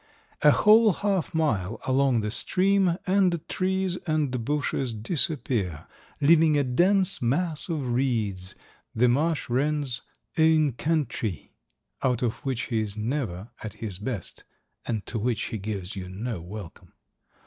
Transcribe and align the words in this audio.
A 0.41 0.49
whole 0.49 0.93
half 0.93 1.31
mile 1.31 1.79
along 1.85 2.21
the 2.21 2.31
stream 2.31 2.97
and 3.05 3.39
trees 3.47 3.97
and 4.07 4.43
bushes 4.43 4.95
disappear, 4.95 5.85
leaving 6.19 6.57
a 6.57 6.63
dense 6.63 7.21
mass 7.21 7.69
of 7.69 7.91
reeds, 7.91 8.55
the 8.95 9.07
marsh 9.07 9.47
wren's 9.47 10.01
"ain 10.39 10.71
countrie," 10.73 11.51
out 12.01 12.23
of 12.23 12.37
which 12.43 12.61
he 12.73 12.79
is 12.79 12.97
never 12.97 13.51
at 13.61 13.73
his 13.73 13.99
best 13.99 14.43
and 14.87 15.05
to 15.05 15.19
which 15.19 15.43
he 15.53 15.59
gives 15.59 15.95
you 15.95 16.09
no 16.09 16.41
welcome. 16.41 16.93